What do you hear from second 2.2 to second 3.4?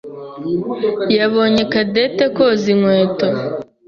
koza inkweto.